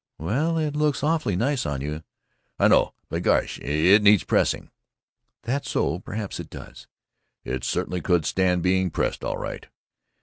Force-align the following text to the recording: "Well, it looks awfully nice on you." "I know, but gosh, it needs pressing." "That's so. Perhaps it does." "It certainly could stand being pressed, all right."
"Well, 0.17 0.57
it 0.57 0.75
looks 0.75 1.03
awfully 1.03 1.35
nice 1.35 1.63
on 1.63 1.79
you." 1.81 2.01
"I 2.57 2.67
know, 2.67 2.95
but 3.07 3.21
gosh, 3.21 3.59
it 3.59 4.01
needs 4.01 4.23
pressing." 4.23 4.71
"That's 5.43 5.69
so. 5.69 5.99
Perhaps 5.99 6.39
it 6.39 6.49
does." 6.49 6.87
"It 7.43 7.63
certainly 7.63 8.01
could 8.01 8.25
stand 8.25 8.63
being 8.63 8.89
pressed, 8.89 9.23
all 9.23 9.37
right." 9.37 9.67